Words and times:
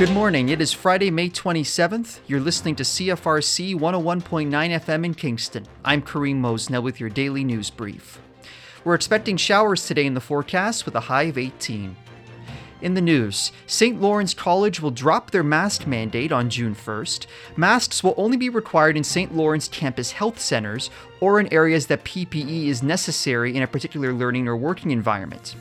Good 0.00 0.12
morning. 0.12 0.48
It 0.48 0.62
is 0.62 0.72
Friday, 0.72 1.10
May 1.10 1.28
27th. 1.28 2.20
You're 2.26 2.40
listening 2.40 2.74
to 2.76 2.84
CFRC 2.84 3.74
101.9 3.74 4.48
FM 4.48 5.04
in 5.04 5.12
Kingston. 5.12 5.66
I'm 5.84 6.00
Kareem 6.00 6.36
Mosna 6.36 6.80
with 6.80 7.00
your 7.00 7.10
daily 7.10 7.44
news 7.44 7.68
brief. 7.68 8.18
We're 8.82 8.94
expecting 8.94 9.36
showers 9.36 9.86
today 9.86 10.06
in 10.06 10.14
the 10.14 10.20
forecast 10.22 10.86
with 10.86 10.94
a 10.94 11.00
high 11.00 11.24
of 11.24 11.36
18. 11.36 11.94
In 12.80 12.94
the 12.94 13.02
news, 13.02 13.52
St. 13.66 14.00
Lawrence 14.00 14.32
College 14.32 14.80
will 14.80 14.90
drop 14.90 15.32
their 15.32 15.42
mask 15.42 15.86
mandate 15.86 16.32
on 16.32 16.48
June 16.48 16.74
1st. 16.74 17.26
Masks 17.58 18.02
will 18.02 18.14
only 18.16 18.38
be 18.38 18.48
required 18.48 18.96
in 18.96 19.04
St. 19.04 19.36
Lawrence 19.36 19.68
campus 19.68 20.12
health 20.12 20.40
centers 20.40 20.88
or 21.20 21.38
in 21.38 21.52
areas 21.52 21.88
that 21.88 22.04
PPE 22.04 22.68
is 22.68 22.82
necessary 22.82 23.54
in 23.54 23.62
a 23.62 23.66
particular 23.66 24.14
learning 24.14 24.48
or 24.48 24.56
working 24.56 24.92
environment. 24.92 25.56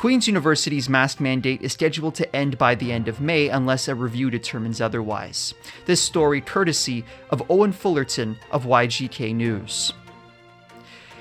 Queen's 0.00 0.26
University's 0.26 0.88
mask 0.88 1.20
mandate 1.20 1.60
is 1.60 1.74
scheduled 1.74 2.14
to 2.14 2.34
end 2.34 2.56
by 2.56 2.74
the 2.74 2.90
end 2.90 3.06
of 3.06 3.20
May 3.20 3.50
unless 3.50 3.86
a 3.86 3.94
review 3.94 4.30
determines 4.30 4.80
otherwise. 4.80 5.52
This 5.84 6.00
story 6.00 6.40
courtesy 6.40 7.04
of 7.28 7.42
Owen 7.50 7.70
Fullerton 7.70 8.38
of 8.50 8.64
YGK 8.64 9.34
News. 9.34 9.92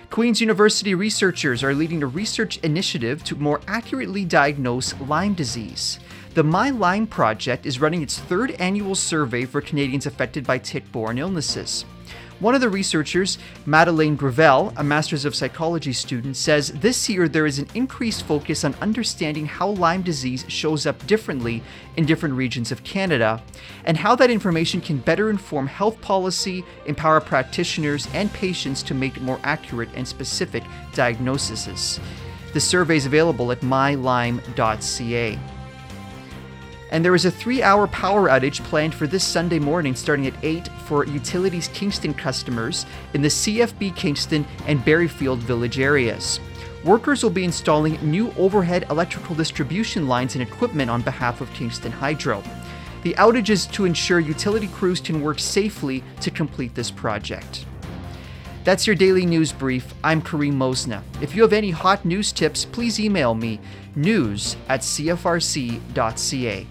Queen's 0.09 0.39
University 0.39 0.95
researchers 0.95 1.62
are 1.62 1.76
leading 1.76 2.03
a 2.03 2.08
research 2.08 2.58
initiative 2.59 3.22
to 3.26 3.36
more 3.36 3.59
accurately 3.67 4.23
diagnose 4.23 4.98
Lyme 5.02 5.34
disease. 5.34 6.00
The 6.39 6.43
My 6.45 6.70
Lyme 6.70 7.05
Project 7.05 7.66
is 7.66 7.81
running 7.81 8.02
its 8.02 8.17
third 8.17 8.52
annual 8.61 8.95
survey 8.95 9.43
for 9.43 9.59
Canadians 9.59 10.05
affected 10.05 10.47
by 10.47 10.57
tick 10.57 10.89
borne 10.89 11.17
illnesses. 11.17 11.84
One 12.39 12.55
of 12.55 12.61
the 12.61 12.70
researchers, 12.70 13.38
Madeleine 13.66 14.16
Gravel, 14.16 14.71
a 14.77 14.83
Masters 14.85 15.25
of 15.25 15.35
Psychology 15.35 15.91
student, 15.91 16.38
says 16.38 16.71
this 16.71 17.09
year 17.09 17.27
there 17.27 17.45
is 17.45 17.59
an 17.59 17.67
increased 17.73 18.23
focus 18.23 18.63
on 18.63 18.73
understanding 18.75 19.47
how 19.47 19.71
Lyme 19.71 20.02
disease 20.02 20.45
shows 20.47 20.85
up 20.85 21.05
differently 21.07 21.61
in 21.97 22.05
different 22.05 22.35
regions 22.35 22.71
of 22.71 22.85
Canada, 22.85 23.44
and 23.83 23.97
how 23.97 24.16
that 24.16 24.31
information 24.31 24.80
can 24.80 24.99
better 24.99 25.30
inform 25.30 25.67
health 25.67 25.99
policy, 25.99 26.64
empower 26.86 27.19
practitioners 27.19 28.08
and 28.14 28.31
patients 28.31 28.81
to 28.83 28.94
make 28.94 29.19
more 29.19 29.42
accurate 29.44 29.89
and 29.94 30.08
specific 30.08 30.64
diagnoses. 30.94 31.99
The 32.53 32.61
survey 32.61 32.95
is 32.95 33.05
available 33.05 33.52
at 33.52 33.59
mylyme.ca. 33.59 35.38
And 36.92 37.06
there 37.06 37.16
is 37.16 37.26
a 37.26 37.32
three 37.32 37.62
hour 37.62 37.88
power 37.88 38.30
outage 38.30 38.64
planned 38.64 38.95
for 38.95 39.08
this 39.08 39.23
Sunday 39.23 39.59
morning 39.59 39.95
starting 39.95 40.28
at 40.28 40.34
8 40.44 40.68
for 40.86 41.06
Utilities 41.06 41.70
Kingston 41.70 42.14
customers 42.14 42.86
in 43.14 43.22
the 43.22 43.28
CFB 43.28 43.95
Kingston 43.95 44.45
and 44.68 44.84
Barriefield 44.84 45.40
Village 45.40 45.80
areas. 45.80 46.40
Workers 46.84 47.23
will 47.23 47.30
be 47.30 47.44
installing 47.44 48.00
new 48.02 48.34
overhead 48.38 48.86
electrical 48.90 49.36
distribution 49.36 50.08
lines 50.08 50.36
and 50.36 50.42
equipment 50.42 50.90
on 50.90 51.02
behalf 51.02 51.42
of 51.42 51.54
Kingston 51.54 51.92
Hydro. 51.92 52.42
The 53.04 53.14
outage 53.16 53.50
is 53.50 53.66
to 53.67 53.86
ensure 53.86 54.20
utility 54.20 54.67
crews 54.67 55.00
can 55.00 55.22
work 55.22 55.40
safely 55.40 56.04
to 56.22 56.32
complete 56.32 56.76
this 56.76 56.90
project. 56.90 57.66
That's 58.64 58.86
your 58.86 58.95
daily 58.95 59.26
news 59.26 59.52
brief. 59.52 59.94
I'm 60.04 60.22
Kareem 60.22 60.54
Mosna. 60.54 61.02
If 61.22 61.36
you 61.36 61.42
have 61.42 61.54
any 61.54 61.72
hot 61.72 62.04
news 62.06 62.32
tips, 62.32 62.66
please 62.66 63.00
email 63.00 63.34
me 63.34 63.60
news 63.95 64.58
at 64.67 64.82
cfrc.ca. 64.82 66.67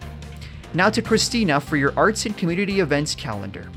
Now 0.75 0.91
to 0.91 1.01
Christina 1.01 1.61
for 1.61 1.77
your 1.77 1.95
arts 1.97 2.27
and 2.27 2.37
community 2.37 2.81
events 2.81 3.15
calendar. 3.15 3.71